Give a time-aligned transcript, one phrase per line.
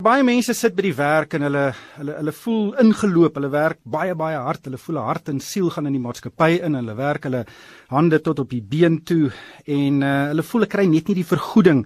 [0.00, 1.62] Baie mense sit by die werk en hulle
[1.98, 5.90] hulle hulle voel ingeloop, hulle werk baie baie hard, hulle voel hart en siel gaan
[5.90, 7.42] in die maatskappy in, hulle werk hulle
[7.90, 9.28] hande tot op die been toe
[9.66, 11.82] en uh, hulle voel hulle kry net nie die vergoeding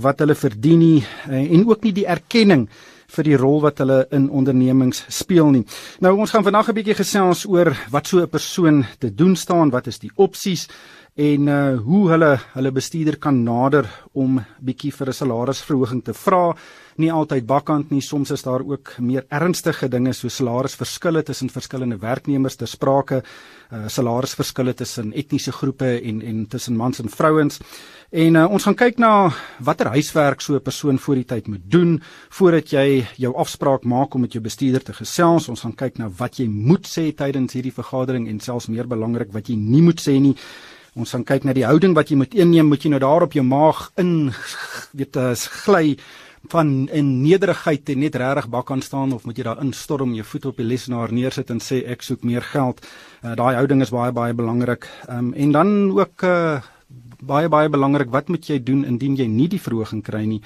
[0.00, 2.64] wat hulle verdien nie uh, en ook nie die erkenning
[3.10, 5.64] vir die rol wat hulle in ondernemings speel nie.
[6.00, 9.68] Nou ons gaan vandag 'n bietjie gesels oor wat so 'n persoon te doen staan,
[9.68, 10.68] wat is die opsies
[11.14, 16.56] en uh hoe hulle hulle bestuurder kan nader om bietjie vir 'n salarisverhoging te vra.
[16.96, 21.98] Nie altyd bakkant nie, soms is daar ook meer ernstige dinge so salarisverskille tussen verskillende
[21.98, 23.22] werknemers te sprake,
[23.72, 27.60] uh salarisverskille tussen etniese groepe en en tussen mans en vrouens.
[28.10, 29.30] En uh, ons gaan kyk na
[29.62, 34.14] watter huiswerk so 'n persoon voor die tyd moet doen voordat jy jou afspraak maak
[34.14, 35.48] om met jou bestuurder te gesels.
[35.48, 39.32] Ons gaan kyk na wat jy moet sê tydens hierdie vergadering en selfs meer belangrik
[39.32, 40.34] wat jy nie moet sê nie.
[40.98, 43.36] Ons gaan kyk na die houding wat jy moet inneem, moet jy nou daar op
[43.36, 44.32] jou maag in
[44.98, 45.84] weet as eh, gly
[46.50, 50.24] van in nederigheid en net regtig bak kan staan of moet jy daar instorm, jou
[50.24, 52.80] voet op die lesenaar neersit en sê ek soek meer geld.
[53.20, 54.88] Uh, Daai houding is baie baie belangrik.
[55.06, 56.58] Ehm um, en dan ook uh,
[57.20, 60.40] baie baie belangrik, wat moet jy doen indien jy nie die verhoging kry nie?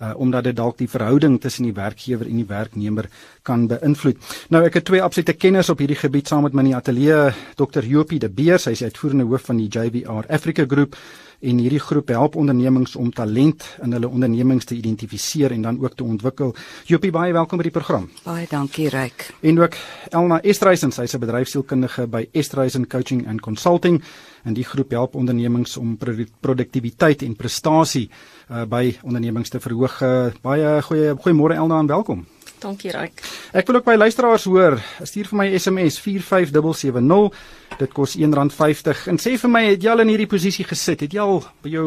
[0.00, 3.08] Uh, omdat dit dalk die verhouding tussen die werkgewer en die werknemer
[3.42, 4.18] kan beïnvloed.
[4.52, 7.30] Nou ek het twee absolute kenners op hierdie gebied saam met my in die ateljee,
[7.56, 7.84] Dr.
[7.84, 10.98] Jopie de Beers, hy is uitvoerende hoof van die JVR Africa Groep
[11.40, 15.94] en hierdie groep help ondernemings om talent in hulle ondernemings te identifiseer en dan ook
[15.94, 16.54] te ontwikkel.
[16.84, 18.08] Jopie, baie welkom by die program.
[18.24, 19.30] Baie dankie, Ryk.
[19.40, 19.76] En ook
[20.10, 24.02] Elna Estreisen, sy's 'n bedryfsielkundige by Estreisen Coaching and Consulting
[24.44, 25.96] en die groep help ondernemings om
[26.40, 28.10] produktiwiteit en prestasie
[28.50, 30.00] uh, by ondernemings te verhoog.
[30.02, 32.26] Uh, baie goeie goeiemôre Elna en welkom.
[32.58, 33.20] Dankie Ryk.
[33.52, 34.78] Ek wil ook by luisteraars hoor.
[35.04, 37.36] Stuur vir my SMS 45770.
[37.76, 39.02] Dit kos R1.50.
[39.12, 41.04] En sê vir my, het jy al in hierdie posisie gesit?
[41.04, 41.86] Het jy al by jou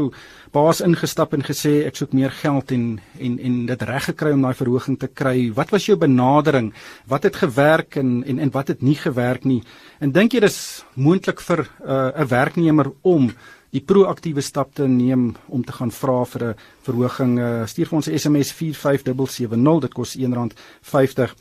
[0.54, 2.86] baas ingestap en gesê ek soek meer geld en
[3.20, 5.50] en en dit reg gekry om daai verhoging te kry?
[5.58, 6.72] Wat was jou benadering?
[7.10, 9.64] Wat het gewerk en en en wat het nie gewerk nie?
[10.00, 10.60] En dink jy dis
[10.94, 13.32] moontlik vir uh, 'n uh, werknemer om
[13.76, 17.40] die proaktiewe stap te neem om te gaan vra vir 'n verhoging.
[17.40, 21.36] Uh, stuur vir ons 'n SMS 45770, dit kos R1.50.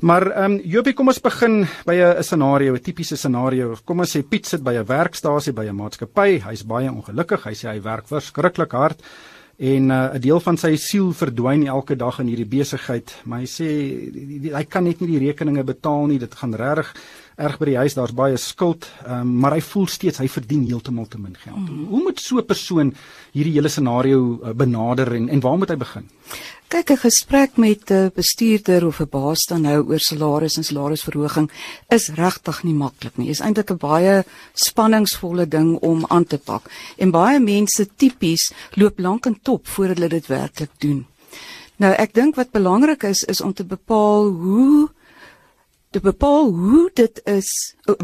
[0.00, 3.76] Maar ehm um, Jopie, kom ons begin by 'n scenario, 'n tipiese scenario.
[3.84, 6.40] Kom ons sê Piet sit by 'n werkstasie by 'n maatskappy.
[6.40, 7.44] Hy's baie ongelukkig.
[7.44, 9.02] Hy sê hy werk verskriklik hard
[9.62, 13.46] en uh, 'n deel van sy siel verdwyn elke dag in hierdie besigheid maar hy
[13.46, 13.68] sê
[14.56, 16.94] hy kan net nie die rekeninge betaal nie dit gaan regtig
[17.36, 21.06] erg by die huis, daar's baie skuld, um, maar hy voel steeds hy verdien heeltemal
[21.08, 21.68] te min geld.
[21.68, 21.86] Mm.
[21.88, 22.94] Hoe moet so 'n persoon
[23.32, 26.08] hierdie hele scenario uh, benader en en waar moet hy begin?
[26.68, 31.50] Kyk, 'n gesprek met 'n bestuurder of 'n baas dan nou oor salaris en salarisverhoging
[31.88, 33.26] is regtig nie maklik nie.
[33.26, 36.70] Dit is eintlik 'n baie spanningsvolle ding om aan te pak.
[36.96, 41.06] En baie mense tipies loop lank en top voordat hulle dit werklik doen.
[41.76, 44.88] Nou, ek dink wat belangrik is is om te bepaal hoe
[45.92, 47.48] te bepaal hoe dit is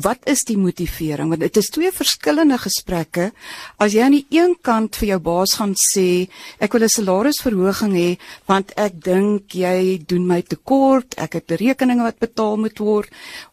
[0.02, 1.30] wat is die motivering?
[1.30, 3.30] Want dit is twee verskillende gesprekke.
[3.78, 6.28] As jy aan die een kant vir jou baas gaan sê
[6.58, 12.02] ek wil 'n salarisverhoging hê want ek dink jy doen my tekort ek het rekeninge
[12.02, 13.08] wat betaal moet word.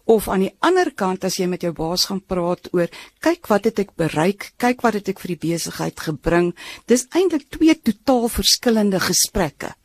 [0.06, 2.90] Of aan die ander kant as jy met jou baas gaan praat oor
[3.22, 6.54] kyk wat het ek bereik kyk wat het ek vir die besigheid gebring.
[6.88, 9.76] Dis eintlik twee totaal verskillende gesprekke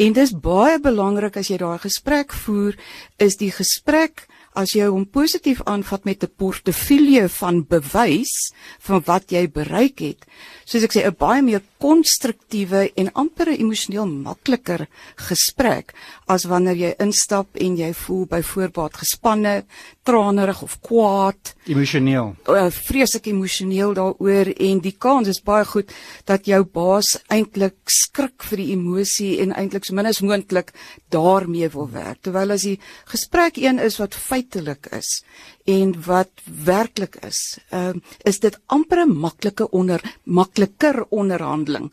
[0.00, 2.76] En dis baie belangrik as jy daai gesprek voer,
[3.20, 4.22] is die gesprek
[4.56, 8.32] as jy hom positief aanvat met 'n portefeulje van bewys
[8.80, 10.24] van wat jy bereik het.
[10.64, 15.94] Soos ek sê, 'n baie meer konstruktiewe en amper emosioneel makliker gesprek
[16.26, 19.64] as wanneer jy instap en jy voel byvoorbeeld gespanne,
[20.02, 22.32] tranerig of kwaad, emosioneel.
[22.48, 25.92] Uh, vreeslik emosioneel daaroor en die kans is baie goed
[26.28, 30.72] dat jou baas eintlik skrik vir die emosie en eintlik so min as moontlik
[31.12, 32.22] daarmee wil werk.
[32.24, 32.78] Terwyl as die
[33.12, 35.20] gesprek een is wat feitelik is
[35.68, 37.92] en wat werklik is, uh,
[38.24, 41.90] is dit amper 'n maklike onder makliker onderhandeling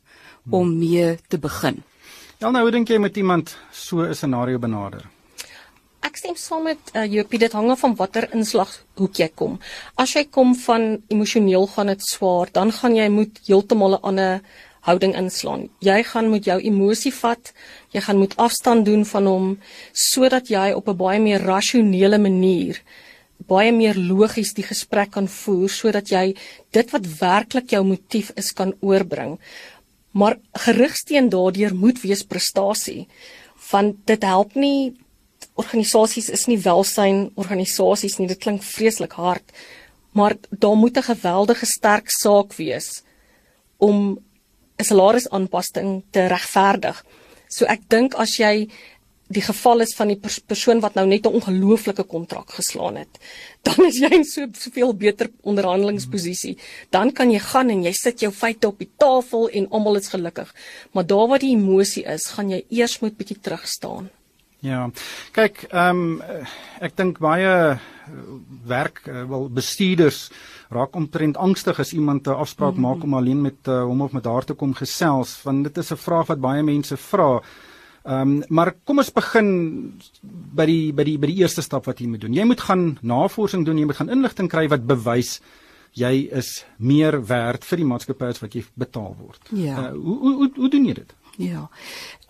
[0.49, 1.83] om mee te begin.
[2.39, 5.16] Ja, nou hoe dink jy met iemand so 'n scenario benader?
[6.07, 9.57] Ek stem saam met uh, Jopie, dit hang af van watter inslaghoek jy kom.
[9.99, 14.39] As jy kom van emosioneel gaan dit swaar, dan gaan jy moet heeltemal 'n ander
[14.87, 15.67] houding inslaan.
[15.83, 17.51] Jy gaan moet jou emosie vat,
[17.91, 19.49] jy gaan moet afstand doen van hom
[19.91, 22.79] sodat jy op 'n baie meer rasionele manier
[23.45, 26.35] baie meer logies die gesprek kan voer sodat jy
[26.71, 29.37] dit wat werklik jou motief is kan oorbring.
[30.11, 33.07] Maar gerigsteen daardeur moet wees prestasie.
[33.71, 34.95] Want dit help nie
[35.57, 38.29] organisasies is nie welsyn organisasies nie.
[38.29, 39.51] Dit klink vreeslik hard,
[40.13, 43.03] maar daar moet 'n geweldige sterk saak wees
[43.77, 44.19] om
[44.77, 47.05] 'n salarisaanpassing te regverdig.
[47.49, 48.69] So ek dink as jy
[49.27, 53.19] die geval is van die pers persoon wat nou net 'n ongelooflike kontrak geslaan het,
[53.65, 56.57] dan is jy in so soveel beter onderhandelingsposisie.
[56.89, 60.07] Dan kan jy gaan en jy sit jou feite op die tafel en almal is
[60.07, 60.53] gelukkig.
[60.91, 64.09] Maar daar waar die emosie is, gaan jy eers moet bietjie terug staan.
[64.59, 64.89] Ja.
[65.31, 66.21] Kyk, ehm um,
[66.81, 67.77] ek dink baie
[68.67, 70.29] werk wel bestuurders
[70.73, 72.95] raak omtrent angstig as iemand 'n afspraak mm -hmm.
[72.95, 75.91] maak om alleen met uh, hom of met haar te kom gesels, want dit is
[75.91, 77.41] 'n vraag wat baie mense vra.
[78.03, 79.47] Ehm um, maar kom ons begin
[80.55, 82.33] by die by die by die eerste stap wat jy moet doen.
[82.33, 85.41] Jy moet gaan navorsing doen, jy moet gaan inligting kry wat bewys
[85.91, 89.41] jy is meer werd vir die maatskappy as wat jy betaal word.
[89.51, 89.91] Ja.
[89.91, 91.13] Uh, hoe, hoe hoe doen jy dit?
[91.37, 91.67] Ja.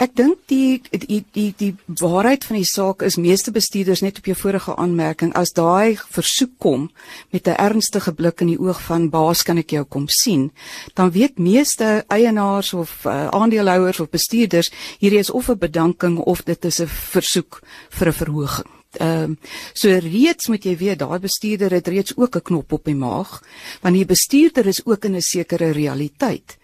[0.04, 4.28] Ek dink die die die die waarheid van die saak is meeste bestuurders net op
[4.28, 6.90] jou vorige aanmerking as daai versoek kom
[7.32, 10.52] met 'n ernstige blik in die oog van baas kan ek jou kom sien,
[10.94, 16.44] dan weet meeste eienaars of uh, aandeelhouers of bestuurders hierdie is of 'n bedanking of
[16.44, 18.77] dit is 'n versoek vir 'n verhoging.
[18.98, 19.38] Ehm um,
[19.74, 23.44] so reeds moet jy weet daai bestuurder het reeds ook 'n knop op die maag
[23.82, 26.58] want die bestuurder is ook in 'n sekere realiteit.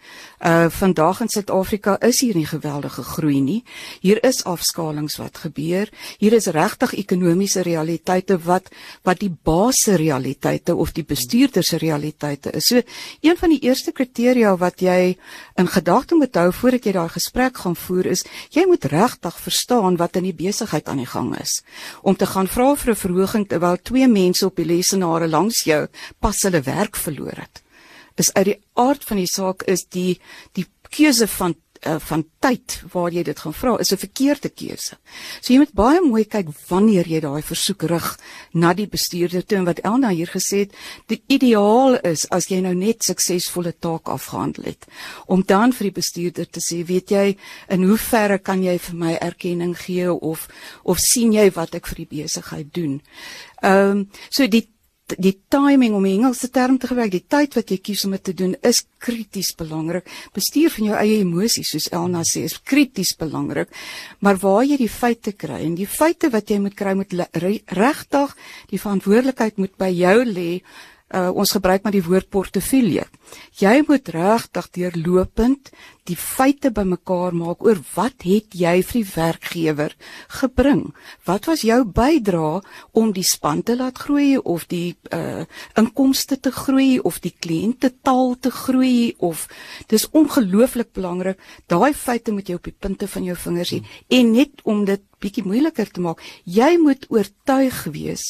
[0.44, 3.64] Uh vandag in Suid-Afrika is hier nie geweldige groei nie.
[4.02, 5.90] Hier is afskalings wat gebeur.
[6.18, 8.68] Hier is regtig ekonomiese realiteite wat
[9.04, 12.68] wat die base realiteite of die bestuurders se realiteite is.
[12.68, 12.82] So
[13.22, 15.18] een van die eerste kriteria wat jy
[15.56, 19.98] in gedagte moet hou voordat jy daai gesprek gaan voer is jy moet regtig verstaan
[19.98, 21.62] wat in die besigheid aan die gang is.
[22.02, 25.88] Om te gaan vra vir 'n verhoging terwyl twee mense op die lesenaare langs jou
[26.20, 27.64] pas hulle werk verloor het
[28.16, 30.20] is uit die aard van die saak is die
[30.58, 34.98] die keuse van uh, van tyd waar jy dit gaan vra is 'n verkeerde keuse.
[35.42, 38.20] So jy moet baie mooi kyk wanneer jy daai versoek rig
[38.54, 40.72] na die bestuurder toe en wat Elna hier gesê het,
[41.08, 44.86] die ideaal is as jy nou net suksesvolle taak afgehandel het
[45.28, 47.38] om dan vir die bestuurder te sê, weet jy,
[47.70, 50.48] in hoe verre kan jy vir my erkenning gee of
[50.84, 53.02] of sien jy wat ek vir die besigheid doen?
[53.64, 54.73] Ehm um, so die
[55.18, 58.24] die timing om 'n Engelse term te gebruik, die tyd wat jy kies om dit
[58.24, 60.06] te doen is krities belangrik.
[60.34, 63.70] Bestuur van jou eie emosies, soos Elna sê, is krities belangrik.
[64.20, 67.14] Maar waar jy die feite kry en die feite wat jy moet kry moet
[67.68, 68.36] regtig
[68.70, 70.62] die verantwoordelikheid moet by jou lê
[71.14, 73.06] uh, ons gebruik maar die woord portefeulje.
[73.58, 75.72] Jy moet regtig deurlopend
[76.10, 79.94] die feite bymekaar maak oor wat het jy vir die werkgewer
[80.40, 80.84] gebring?
[81.26, 82.62] Wat was jou bydrae
[83.00, 85.46] om die span te laat groei of die uh
[85.80, 89.48] inkomste te groei of die kliënte taal te groei of
[89.88, 91.40] dis ongelooflik belangrik.
[91.72, 93.82] Daai feite moet jy op die punte van jou vingers hê
[94.20, 96.22] en net om dit bietjie moeiliker te maak.
[96.44, 98.26] Jy moet oortuig wees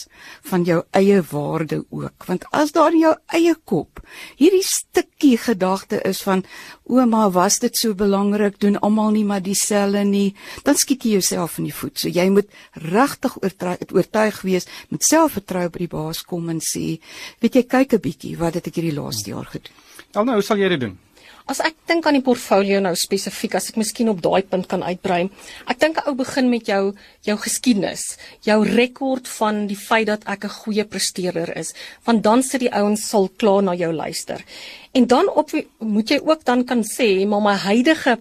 [0.49, 4.01] van jou eie waarde ook, want as daar in jou eie kop
[4.39, 6.43] hierdie stukkie gedagte is van
[6.89, 10.33] ouma, was dit so belangrik, doen almal nie maar dieselfde nie,
[10.67, 11.97] dan skiet jy jouself in die voet.
[11.99, 12.51] So jy moet
[12.83, 16.99] regtig oortuig wees, met selfvertroue by die baas kom en sê,
[17.43, 19.73] weet jy, kyk 'n bietjie wat het ek hierdie laaste jaar gedoen.
[20.11, 20.97] Dan nou, hoe sal jy dit doen?
[21.45, 24.83] As ek dink aan die portfolio nou spesifiek, as ek miskien op daai punt kan
[24.83, 25.29] uitbrei.
[25.67, 30.23] Ek dink 'n ou begin met jou jou geskiedenis, jou rekord van die feit dat
[30.25, 31.73] ek 'n goeie presteerder is,
[32.05, 34.39] want dan sit die ouens sal klaar na jou luister.
[34.93, 38.19] En dan op moet jy ook dan kan sê, maar my huidige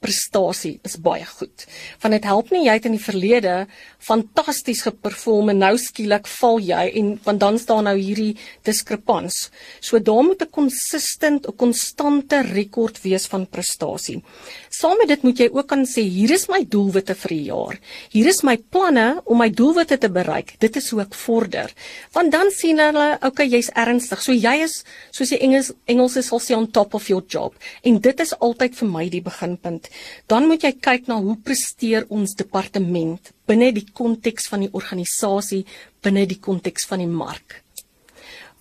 [0.00, 1.66] prestasie is baie goed.
[2.00, 3.54] Want dit help nie jy het in die verlede
[4.00, 8.32] fantasties geperform en nou skielik val jy en want dan staan nou hierdie
[8.66, 9.50] diskrepans.
[9.80, 14.22] So daar moet 'n konsistent, 'n konstante rekord wees van prestasie.
[14.70, 17.78] Saam met dit moet jy ook kan sê hier is my doelwitte vir die jaar.
[18.12, 20.54] Hier is my planne om my doelwitte te bereik.
[20.62, 21.72] Dit is hoe ek vorder.
[22.14, 24.22] Want dan sien hulle, okay, jy's ernstig.
[24.22, 27.58] So jy is soos die Engels Engels sal sê on top of your job.
[27.82, 29.90] En dit is altyd vir my die beginpunt
[30.30, 35.64] dan moet jy kyk na hoe presteer ons departement binne die konteks van die organisasie,
[36.04, 37.60] binne die konteks van die mark.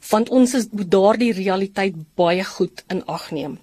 [0.10, 3.60] Want ons is daardie realiteit baie goed in ag neem.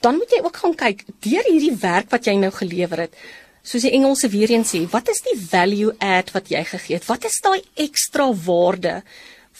[0.00, 3.14] Dan moet jy ook gaan kyk deur hierdie werk wat jy nou gelewer het.
[3.62, 7.08] Soos die Engelse weer eens sê, wat is die value add wat jy gegee het?
[7.08, 9.02] Wat is daai ekstra waarde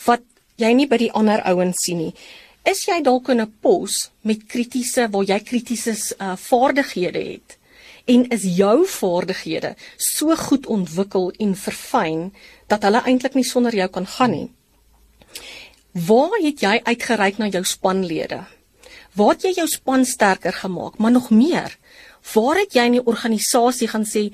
[0.05, 0.23] wat
[0.57, 2.13] jy nie by die ander ouens sien nie?
[2.69, 7.57] is jy dalk in 'n pos met kritiese waar jy kritiese uh, vaardighede het
[8.05, 12.33] en is jou vaardighede so goed ontwikkel en verfyn
[12.67, 14.49] dat hulle eintlik nie sonder jou kan gaan nie.
[15.93, 18.45] Waar het jy uitgereik na jou spanlede?
[19.17, 21.77] Waar het jy jou span sterker gemaak, maar nog meer?
[22.33, 24.29] Waar het jy in die organisasie gaan sê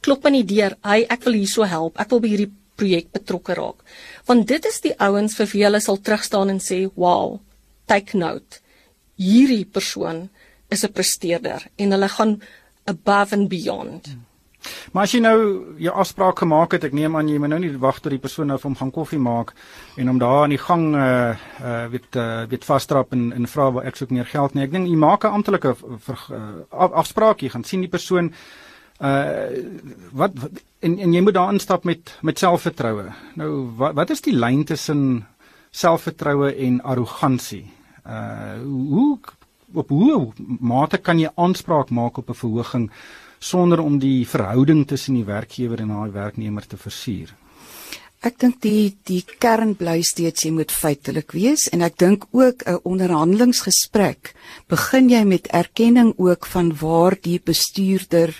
[0.00, 1.98] klop in die deur, "Hey, ek wil hierso help.
[1.98, 3.82] Ek wil by hierdie projek betrokke raak."
[4.26, 7.40] Want dit is die ouens vir wie hulle sal terugstaan en sê, "Wow,
[7.86, 8.60] take note.
[9.18, 10.28] Hierdie persoon
[10.70, 12.42] is 'n presteerder en hulle gaan
[12.84, 14.06] above and beyond.
[14.06, 14.25] Hmm.
[14.92, 15.38] Maar as jy nou
[15.78, 18.46] jou afspraak gemaak het, ek neem aan jy moet nou nie wag tot die persoon
[18.52, 19.52] nou vir hom gaan koffie maak
[19.96, 23.70] en hom daar aan die gang uh uh weet uh weet vasdrap en en vra
[23.70, 24.64] waar ek soek meer geld nie.
[24.64, 28.32] Ek dink jy maak 'n amptelike uh, afspraak, jy gaan sien die persoon
[29.00, 29.48] uh
[30.12, 33.12] wat, wat en en jy moet daar instap met met selfvertroue.
[33.34, 35.26] Nou wat wat is die lyn tussen
[35.70, 37.66] selfvertroue en arrogansie?
[38.06, 39.18] Uh hoe
[39.74, 42.90] op hoe mate kan jy aanspraak maak op 'n verhoging
[43.38, 47.34] sonder om die verhouding tussen die werkgewer en haar werknemer te versuur.
[48.24, 52.64] Ek dink die die kern bly steeds jy moet feitelik wees en ek dink ook
[52.66, 54.34] 'n onderhandelingsgesprek
[54.68, 58.34] begin jy met erkenning ook van waar die bestuurder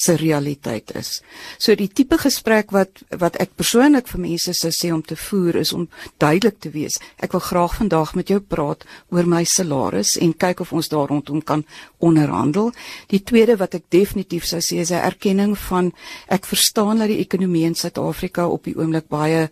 [0.00, 1.20] se realiteit is.
[1.58, 5.60] So die tipe gesprek wat wat ek persoonlik vir mense sou sê om te voer
[5.62, 5.88] is om
[6.18, 6.96] duidelik te wees.
[7.18, 11.08] Ek wil graag vandag met jou praat oor my salaris en kyk of ons daar
[11.08, 11.64] rondom kan
[11.98, 12.72] onderhandel.
[13.08, 15.92] Die tweede wat ek definitief sou sê is 'n erkenning van
[16.28, 19.50] ek verstaan dat die ekonomie in Suid-Afrika op die oomblik baie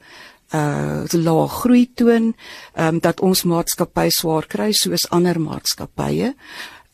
[0.55, 2.35] uh lae groei toon,
[2.75, 6.35] ehm um, dat ons maatskappy swaar kry soos ander maatskappye.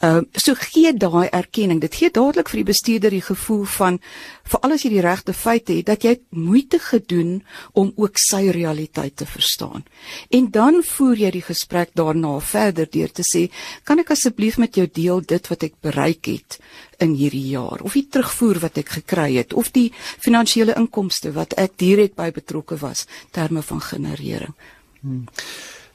[0.02, 1.80] Ehm uh, so gee daai erkenning.
[1.80, 4.00] Dit gee dadelik vir die bestuurder die gevoel van
[4.42, 9.16] veral as jy die regte feite het dat jy moeite gedoen om ook sy realiteit
[9.16, 9.84] te verstaan.
[10.30, 13.50] En dan voer jy die gesprek daarna verder deur te sê,
[13.84, 16.58] "Kan ek asseblief met jou deel dit wat ek bereik het
[16.98, 21.52] in hierdie jaar of die terugvoer wat ek gekry het of die finansiële inkomste wat
[21.52, 24.54] ek direk by betrokke was terme van generering."
[25.00, 25.26] Hmm.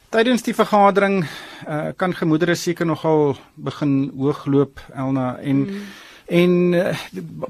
[0.10, 5.84] Tydens die vergadering uh, kan gemoedere seker nogal begin hoogloop Elna en mm.
[6.40, 7.04] en uh,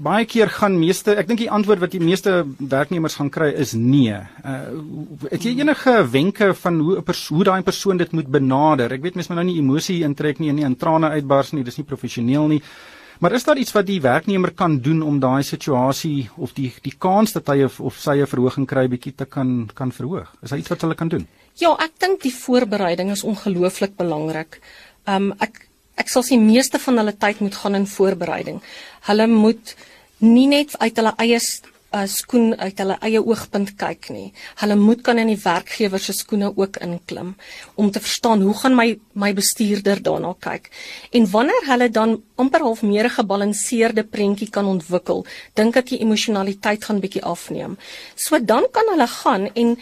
[0.03, 3.71] baie keer gaan meeste ek dink die antwoord wat die meeste werknemers gaan kry is
[3.79, 4.19] nee.
[4.43, 4.59] Uh,
[5.31, 8.91] het jy enige wenke van hoe 'n persoon hoe daai persoon dit moet benader?
[8.91, 11.63] Ek weet mens moet nou nie emosie intrek nie en nie in trane uitbars nie,
[11.63, 12.61] dis nie professioneel nie.
[13.19, 16.95] Maar is daar iets wat die werknemer kan doen om daai situasie of die die
[16.97, 20.27] kans dat hy of, of sy 'n verhoging kry bietjie te kan kan verhoog?
[20.43, 21.27] Is daar iets wat hulle kan doen?
[21.59, 24.61] Ja, ek dink die voorbereiding is ongelooflik belangrik.
[25.03, 25.65] Um ek
[25.99, 28.61] ek sal sê meeste van hulle tyd moet gaan in voorbereiding.
[29.09, 29.75] Hulle moet
[30.23, 34.29] nie net uit hulle eie uh, skoen uit hulle eie oogpunt kyk nie.
[34.61, 37.35] Hulle moet kan in die werkgewer se skoene ook inklim
[37.75, 38.87] om te verstaan hoe gaan my
[39.19, 40.71] my bestuurder daarna kyk.
[41.11, 45.25] En wanneer hulle dan amper half meer 'n gebalanseerde prentjie kan ontwikkel,
[45.55, 47.77] dink ek die emosionaliteit gaan bietjie afneem.
[48.15, 49.77] So dan kan hulle gaan en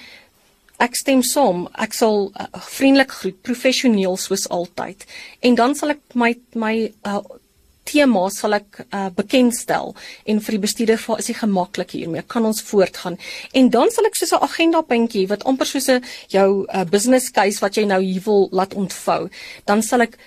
[0.78, 1.66] Ek stem saam.
[1.74, 5.08] Ek sal uh, vriendelik groet, professioneel soos altyd.
[5.42, 6.74] En dan sal ek my my
[7.10, 7.22] uh,
[7.88, 9.94] tema sal ek uh, bekendstel
[10.28, 12.26] en vir die bestuurder vra is hy gemaklik hiermee?
[12.30, 13.18] Kan ons voortgaan?
[13.58, 17.32] En dan sal ek soos 'n agenda puntjie wat amper soos 'n jou uh, business
[17.32, 19.30] case wat jy nou hier wil laat ontvou,
[19.66, 20.18] dan sal ek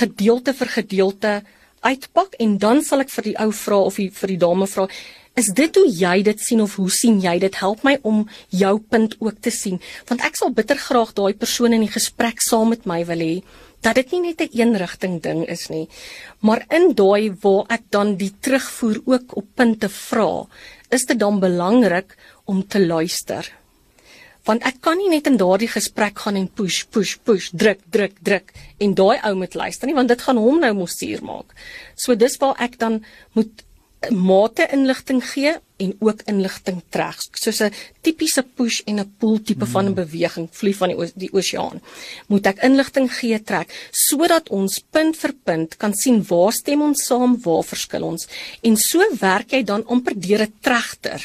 [0.00, 1.42] gedeelte vir gedeelte
[1.84, 4.88] uitpak en dan sal ek vir die ou vra of die, vir die dame vra
[5.34, 7.56] Is dit hoe jy dit sien of hoe sien jy dit?
[7.58, 8.20] Help my om
[8.54, 12.38] jou punt ook te sien, want ek sal bitter graag daai persoon in die gesprek
[12.44, 13.32] saam met my wil hê
[13.84, 15.88] dat dit nie net 'n een eenrigting ding is nie,
[16.40, 20.46] maar in daai waar ek dan die terugvoer ook op punte vra,
[20.90, 23.52] is dit dan belangrik om te luister.
[24.44, 28.14] Want ek kan nie net in daardie gesprek gaan en push, push, push, druk, druk,
[28.22, 31.54] druk en daai ou moet luister nie, want dit gaan hom nou mos suur maak.
[31.96, 33.64] So dis waar ek dan moet
[34.10, 39.64] mate inligting gee en ook inligting trek soos 'n tipiese push en 'n pull tipe
[39.64, 39.70] mm.
[39.70, 40.02] van 'n hmm.
[40.02, 41.80] beweging vlieg van die die oseaan
[42.28, 47.04] moet ek inligting gee trek sodat ons punt vir punt kan sien waar stem ons
[47.04, 48.28] saam waar verskil ons
[48.62, 51.20] en so werk jy dan amper deur 'n trechter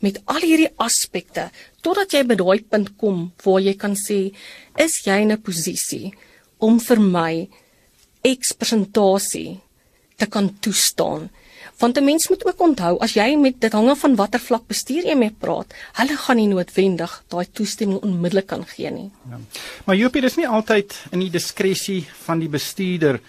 [0.00, 1.50] met al hierdie aspekte
[1.82, 4.32] totdat jy by daai punt kom waar jy kan sê
[4.76, 6.12] is jy in 'n posisie
[6.58, 7.48] om vir my
[8.24, 9.60] X presentasie
[10.16, 11.30] te kan toestaan
[11.80, 14.66] Want 'n mens moet ook onthou as jy met dit hang af van watter vlak
[14.66, 19.10] bestuur jy mee praat, hulle gaan nie noodwendig daai toestemming onmiddellik kan gee nie.
[19.30, 19.38] Ja.
[19.84, 23.20] Maar Jopie, dis nie altyd in die diskresie van die bestuurder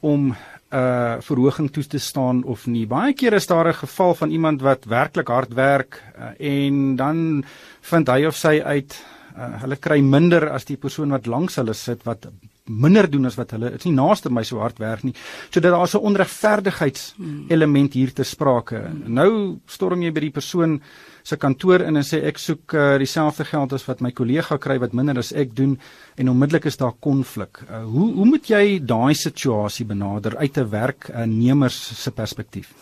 [0.00, 0.34] om
[0.66, 2.86] 'n uh, verhoging toe te staan of nie.
[2.86, 7.44] Baie keer is daar 'n geval van iemand wat werklik hard werk uh, en dan
[7.80, 8.98] vind hy of sy uit
[9.36, 12.26] uh, hulle kry minder as die persoon wat langs hulle sit wat
[12.68, 15.14] minder doen as wat hulle is nie naaste my so hard werk nie.
[15.50, 17.14] So dat daar so 'n onregverdigheids
[17.48, 18.90] element hier te sprake.
[19.06, 20.80] Nou storm jy by die persoon
[21.22, 24.78] se kantoor in en sê ek soek uh, dieselfde geld as wat my kollega kry
[24.78, 25.78] wat minder as ek doen
[26.16, 27.62] en onmiddellik is daar konflik.
[27.70, 32.72] Uh, hoe hoe moet jy daai situasie benader uit 'n werknemers se perspektief?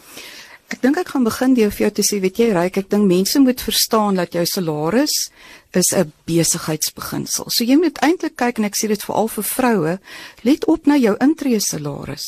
[0.75, 3.07] Ek dink ek gaan begin deur vir jou te sê, weet jy, Ryk, ek dink
[3.07, 5.13] mense moet verstaan dat jou salaris
[5.71, 7.47] is 'n besigheidsbeginsel.
[7.47, 9.99] So jy moet eintlik kyk en ek sê dit veral vir vroue,
[10.43, 12.27] let op na jou intree salaris.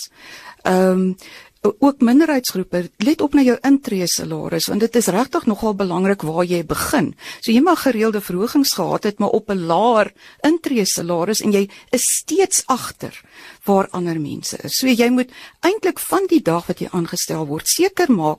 [0.62, 1.16] Ehm um,
[1.62, 6.44] ook minderheidsgroepe let op na jou intree salaris want dit is regtig nogal belangrik waar
[6.44, 7.14] jy begin.
[7.40, 11.68] So jy mag gereelde verhogings gehad het maar op 'n laer intree salaris en jy
[11.90, 13.20] is steeds agter
[13.64, 14.72] waar ander mense is.
[14.72, 18.38] So jy moet eintlik van die dag wat jy aangestel word seker maak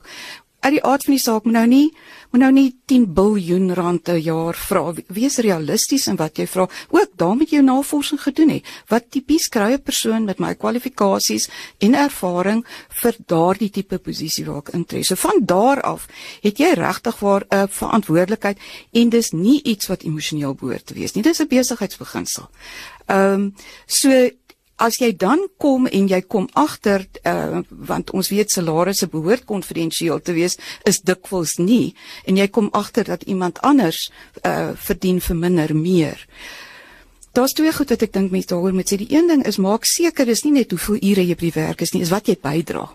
[0.68, 1.88] uit die aard van die saak moet nou nie
[2.34, 4.92] moet nou nie 10 miljard rand per jaar vra.
[5.16, 6.66] Wees realisties in wat jy vra.
[6.92, 11.48] Ook daarmee jy navorsing gedoen het wat tipies kry 'n persoon met my kwalifikasies
[11.80, 12.66] en ervaring
[13.02, 15.04] vir daardie tipe posisie waar ek intree?
[15.04, 16.08] So van daar af
[16.42, 18.58] het jy regtig waar 'n uh, verantwoordelikheid
[18.92, 21.24] en dis nie iets wat emosioneel behoort te wees nie.
[21.24, 22.50] Dis 'n besigheidsbeginsel.
[23.08, 23.54] Ehm um,
[23.86, 24.30] so
[24.78, 30.22] as jy dan kom en jy kom agter uh, want ons weet salarisse behoort konfidensieel
[30.22, 34.10] te wees is dikwels nie en jy kom agter dat iemand anders
[34.44, 36.28] uh, verdien vir minder meer
[37.38, 38.98] Daar's twee goed wat ek dink mense daaroor moet sê.
[38.98, 41.84] Die een ding is maak seker dis nie net hoeveel ure jy by die werk
[41.86, 42.88] is nie, is wat jy bydra.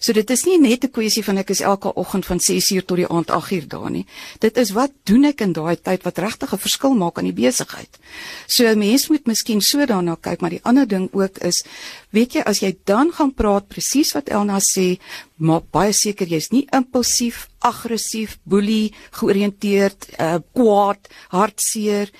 [0.00, 2.96] So dit is nie net 'n kwessie van ek is elke oggend van 6uur tot
[2.96, 4.06] die aand 8uur daar nie.
[4.40, 7.32] Dit is wat doen ek in daai tyd wat regtig 'n verskil maak aan die
[7.32, 7.98] besigheid.
[8.46, 11.64] So mense moet miskien so daarna kyk, maar die ander ding ook is,
[12.10, 14.98] weet jy, as jy dan gaan praat presies wat Elna sê,
[15.36, 22.10] maak baie seker jy's nie impulsief, aggressief, boelie georiënteerd, uh, kwaad, hartseer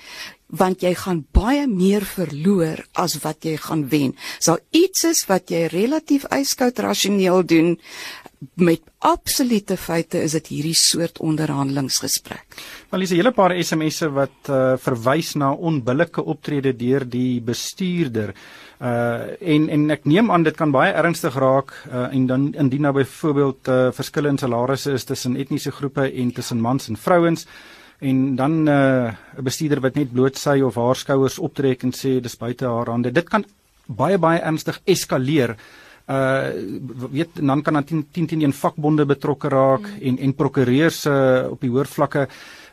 [0.47, 4.15] want jy gaan baie meer verloor as wat jy gaan wen.
[4.39, 7.75] Sal iets is wat jy relatief yskoud rasioneel doen
[8.61, 12.57] met absolute feite is dit hierdie soort onderhandelingsgesprek.
[12.91, 18.33] Wel dis 'n hele paar SMS'e wat uh, verwys na onbillike optrede deur die bestuurder.
[18.79, 22.81] Uh en en ek neem aan dit kan baie ernstig raak uh, en dan indien
[22.81, 27.47] nou byvoorbeeld uh, verskille in salarisse is tussen etniese groepe en tussen mans en vrouens
[27.99, 29.11] en dan 'n uh,
[29.41, 33.11] bestuurder wat net bloot sy of haar skouers optrek en sê dis buite haar hande.
[33.11, 33.45] Dit kan
[33.87, 35.55] baie baie ernstig eskaleer.
[36.07, 36.47] Uh
[37.11, 40.01] weet dan kan dan 10 10 teen 1 vakbonde betrokke raak mm.
[40.01, 42.27] en en prokureurs uh, op die hoër vlakke.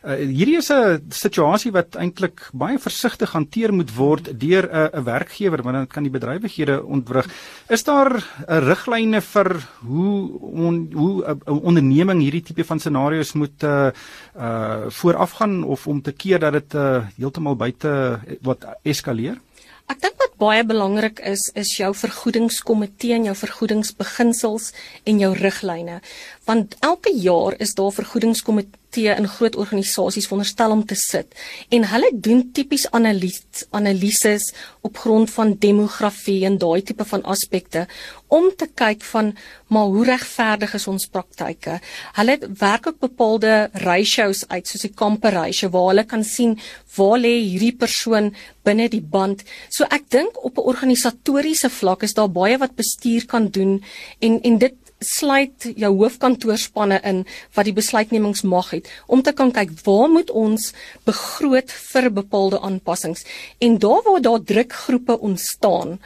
[0.05, 5.01] Uh, hierdie is 'n situasie wat eintlik baie versigtig hanteer moet word deur 'n uh,
[5.01, 7.25] werkgewer want dit kan die bedrywighede ontwrig.
[7.69, 9.49] Is daar 'n uh, riglyne vir
[9.81, 13.89] hoe on, hoe 'n uh, onderneming hierdie tipe van scenario's moet uh
[14.37, 19.41] uh voorafgaan of om te keer dat dit uh, heeltemal buite wat eskaleer?
[19.85, 26.01] Ek dink wat baie belangrik is is jou vergoedingskomitee en jou vergoedingsbeginsels en jou riglyne.
[26.45, 31.33] Want elke jaar is daar vergoedingskomitee komitee in groot organisasies veronderstel om te sit
[31.69, 37.87] en hulle doen tipies analise analises op grond van demografie en daai tipe van aspekte
[38.27, 39.35] om te kyk van
[39.67, 41.79] maar hoe regverdig is ons praktyke.
[42.13, 46.57] Hulle werk ook bepaalde ratios uit soos die Kamper ratio waar hulle kan sien
[46.95, 48.31] waar lê hierdie persoon
[48.63, 49.43] binne die band.
[49.69, 53.83] So ek dink op 'n organisatoriese vlak is daar baie wat bestuur kan doen
[54.19, 57.23] en en dit sluit jou hoofkantoorspanne in
[57.57, 60.71] wat die besluitnemingsmag het om te kan kyk waar moet ons
[61.07, 63.25] begroot vir bepaalde aanpassings
[63.63, 65.97] en daar waar daar drukgroepe ontstaan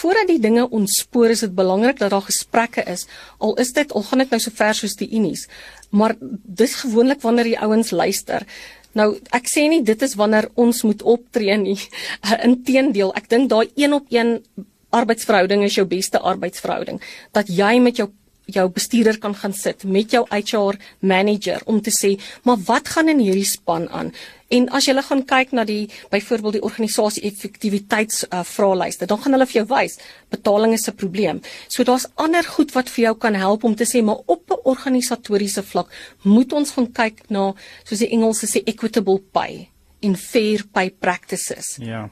[0.00, 3.06] voordat die dinge ontspoor is dit belangrik dat daar gesprekke is
[3.38, 5.48] al is dit al gaan dit nou so ver soos die unies
[5.90, 8.44] maar dis gewoonlik wanneer die ouens luister
[8.96, 11.76] Nou ek sê nie dit is wanneer ons moet optree nie.
[12.48, 14.38] Inteendeel, ek dink daai 1 op 1
[14.96, 17.00] arbeidsverhouding is jou beste arbeidsverhouding.
[17.36, 18.08] Dat jy met jou
[18.48, 23.08] jou bestuurder kan gaan sit met jou HR manager om te sê, maar wat gaan
[23.12, 24.12] in hierdie span aan?
[24.48, 29.36] En as jy gaan kyk na die byvoorbeeld die organisasie effektiwiteits uh, vraelyste, dan gaan
[29.36, 29.98] hulle vir jou wys
[30.32, 31.42] betaling is 'n probleem.
[31.68, 34.64] So daar's ander goed wat vir jou kan help om te sê maar op 'n
[34.64, 39.68] organisatoriese vlak moet ons gaan kyk na soos die Engelse sê equitable pay
[40.00, 41.76] en fair pay practices.
[41.80, 42.10] Ja.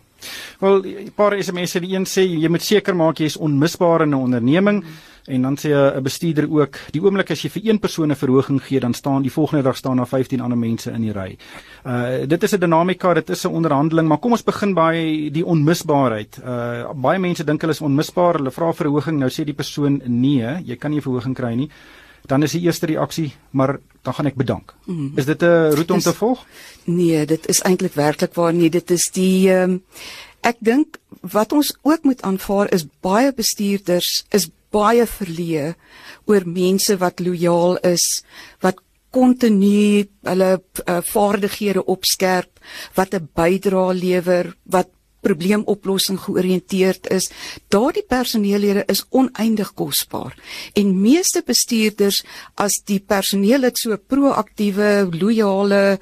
[0.61, 4.11] Wel, 'n paar SMS'e, die een sê jy moet seker maak jy is onmisbaar in
[4.11, 4.83] 'n onderneming.
[4.83, 8.17] Hmm En dan sê 'n bestuurder ook, die oomblik as jy vir een persoon 'n
[8.17, 11.37] verhoging gee, dan staan die volgende dag staan daar 15 ander mense in die ry.
[11.85, 15.45] Uh dit is 'n dinamika, dit is 'n onderhandeling, maar kom ons begin by die
[15.45, 16.39] onmisbaarheid.
[16.45, 20.63] Uh baie mense dink hulle is onmisbaar, hulle vra verhoging, nou sê die persoon nee,
[20.65, 21.71] jy kan nie 'n verhoging kry nie.
[22.27, 24.75] Dan is die eerste reaksie, maar dan gaan ek bedank.
[24.87, 25.13] Mm.
[25.17, 26.47] Is dit 'n roete om te volg?
[26.85, 28.71] Nee, dit is eintlik werklik waar nie.
[28.71, 29.83] Dit is die ehm um,
[30.41, 35.75] ek dink wat ons ook moet aanvaar is baie bestuurders is baie verleë
[36.27, 38.05] oor mense wat lojaal is,
[38.61, 42.61] wat kontinu hulle uh, vaardighede opskerp,
[42.95, 44.91] wat 'n bydrae lewer, wat
[45.27, 47.31] probleemoplossing georiënteerd is.
[47.73, 50.37] Daardie personeellede is oneindig kosbaar.
[50.75, 52.23] En meeste bestuurders
[52.55, 55.99] as die personeel dit so proaktiewe, loyale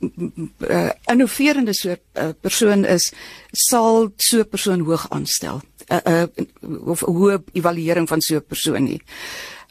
[0.00, 3.12] uh, innoverende soort uh, persoon is,
[3.52, 5.62] sal so 'n persoon hoog aanstel.
[5.88, 9.02] 'n uh, uh, of 'n hoë evaluering van so 'n persoon nie.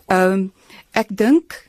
[0.08, 0.52] Ehm um,
[0.92, 1.66] ek dink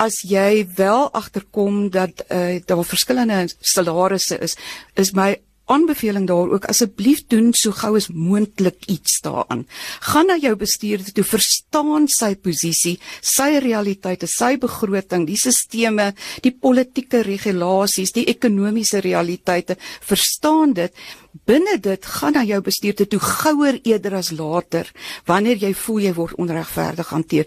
[0.00, 4.56] as jy wel agterkom dat uh, daar verskillende salarisse is,
[4.94, 5.36] is my
[5.70, 9.66] aanbeveling daar ook asseblief doen so gou as moontlik iets daaraan.
[10.00, 16.10] Gaan na jou bestuurder toe, verstaan sy posisie, sy realiteite, sy begroting, die sisteme,
[16.42, 19.78] die politieke regulasies, die ekonomiese realiteite,
[20.10, 21.06] verstaan dit
[21.46, 24.90] binne dit gaan na jou bestuurder toe gouer eerder as later
[25.26, 27.46] wanneer jy voel jy word onregverdig hanteer.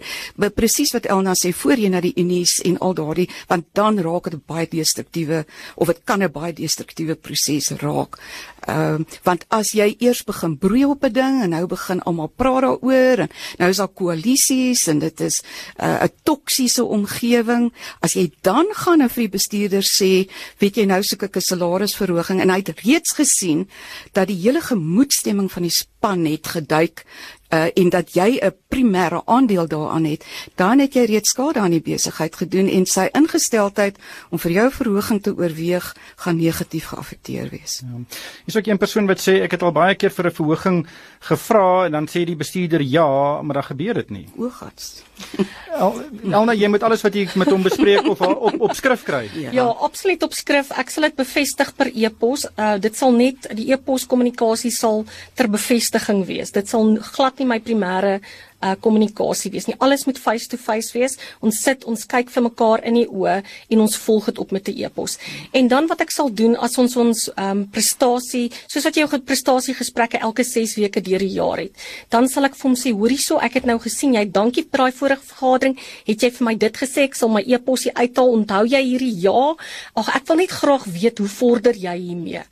[0.54, 4.30] Presies wat Elna sê voor jy na die unies en al daardie want dan raak
[4.30, 5.44] dit baie destruktiewe
[5.76, 8.18] of dit kan 'n baie destruktiewe proses raak.
[8.66, 12.28] Ehm uh, want as jy eers begin broei op 'n ding en nou begin almal
[12.28, 15.42] praat daaroor en nou is daar koalisies en dit is
[15.76, 20.76] uh, 'n uh, toksiese omgewing, as jy dan gaan na vir die bestuurder sê, weet
[20.76, 23.68] jy nou soek ek 'n salarisverhoging en hy het reeds gesien
[24.12, 27.04] dat die hele gemoedstemming van die span het geduik
[27.54, 31.70] uh, en dat jy 'n primêre aandeel daaraan het, dan het jy reeds skade aan
[31.70, 33.98] die besigheid gedoen en sy ingesteldheid
[34.30, 37.82] om vir jou verhoging te oorweeg gaan negatief geaffekteer wees.
[37.84, 38.00] Ja.
[38.44, 40.86] Hier's ook 'n persoon wat sê ek het al baie keer vir 'n verhoging
[41.20, 44.26] gevra en dan sê die bestuurder ja, maar dan gebeur dit nie.
[44.36, 45.02] O gats.
[46.32, 49.30] Elna, jy moet alles wat jy met hom bespreek of op op skrif kry.
[49.34, 50.70] Ja, ja absoluut op skrif.
[50.70, 52.46] Ek sal dit bevestig per e-pos.
[52.58, 56.50] Uh dit sal net die e-pos kommunikasie sal ter bevestiging wees.
[56.50, 58.20] Dit sal glad nie my primêre
[58.64, 59.76] uh kommunikasie wees nie.
[59.84, 61.18] Alles moet face to face wees.
[61.44, 63.36] Ons sit, ons kyk vir mekaar in die oë
[63.74, 65.18] en ons volg dit op met 'n e-pos.
[65.52, 69.20] En dan wat ek sal doen as ons ons um prestasie, soos wat jy jou
[69.20, 71.72] prestasie gesprekke elke 6 weke deur die jaar het,
[72.08, 74.78] dan sal ek vir hom sê, "Hoorie so, ek het nou gesien jy dankie vir
[74.78, 75.78] daai vorige vergadering.
[76.06, 78.32] Het jy vir my dit gesê ek sal my e-posie uithaal?
[78.32, 79.56] Onthou jy hierdie ja?
[79.96, 82.44] Ag, ek wil net graag weet hoe vorder jy hiermee?"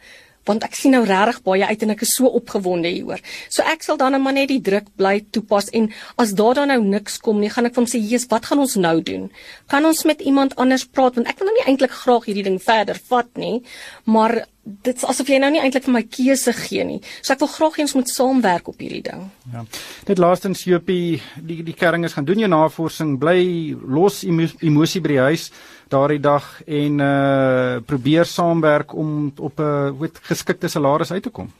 [0.48, 3.22] Want ek sien nou regtig baie uit en ek is so opgewonde hieroor.
[3.52, 7.18] So ek sal dan net die druk bly toepas en as daar dan nou niks
[7.22, 9.30] kom nie, gaan ek vir hom sê, "Jesus, wat gaan ons nou doen?
[9.68, 12.58] Kan ons met iemand anders praat want ek wil nou nie eintlik graag hierdie ding
[12.62, 13.62] verder vat nie,
[14.04, 17.00] maar dit is asof jy nou nie eintlik vir my keuse gee nie.
[17.20, 19.64] So ek wil graag hê ons moet saamwerk op hierdie ding." Ja.
[20.06, 25.08] Net laastens Jopie, die die kerring is gaan doen jou navorsing, bly los emosie by
[25.08, 25.50] die huis
[25.88, 31.30] daardie dag en uh probeer saamwerk om op 'n uh, weet geskikte salaris uit te
[31.30, 31.50] kom.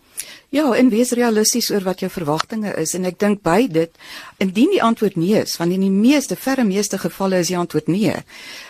[0.52, 3.94] Ja, en wees realisties oor wat jou verwagtinge is en ek dink by dit
[4.36, 7.88] indien die antwoord nee is, want in die meeste verre meeste gevalle is die antwoord
[7.88, 8.18] nee.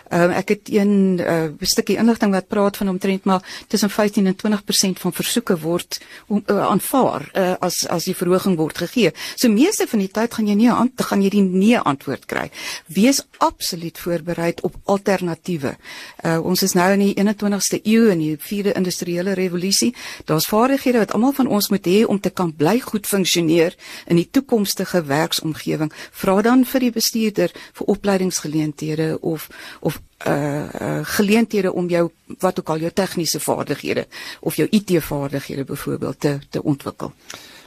[0.09, 4.27] Ehm um, ek het een uh, stukkie inligting wat praat van omtrent maar tussen 15
[4.27, 9.13] en 20% van versoeke word om uh, aanvaar uh, as as die verhoging word gegee.
[9.35, 12.51] So meeste van die tyd gaan jy nie aan gaan jy die nee antwoord kry.
[12.87, 15.77] Wees absoluut voorberei op alternatiewe.
[16.25, 19.95] Uh, ons is nou in die 21ste eeu in die 4de industriële revolusie.
[20.25, 24.17] Daar's vaardighede wat almal van ons moet hê om te kan bly goed funksioneer in
[24.17, 25.93] die toekomstige werksomgewing.
[26.11, 29.49] Vra dan vir die bestuurder vir opleidingsgeleenthede of
[29.81, 29.92] of
[30.27, 34.07] uh, uh geleenthede om jou wat ook al jou tegniese vaardighede
[34.41, 37.13] of jou IT vaardighede byvoorbeeld te te ontwikkel.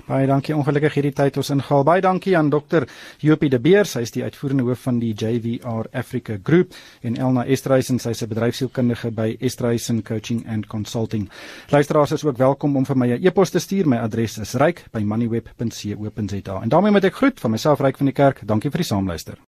[0.05, 1.81] Baie dankie ongelukkig hierdie tyd ons ingehaal.
[1.87, 2.83] Baie dankie aan dokter
[3.25, 7.41] Jopie de Beer, sy is die uitvoerende hoof van die JVR Africa Group en Elna
[7.49, 11.29] Estreisen, sy is 'n bedryfsielkundige by Estreisen Coaching and Consulting.
[11.69, 13.87] Luisteraars is ook welkom om vir my 'n e-pos te stuur.
[13.87, 16.61] My adres is ryk@moneyweb.co.za.
[16.61, 18.41] En daarmee moet ek groet van myself ryk van die kerk.
[18.45, 19.45] Dankie vir die saamluister.